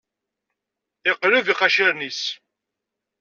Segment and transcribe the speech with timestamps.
[1.07, 2.21] Yeqleb iqaciren-is.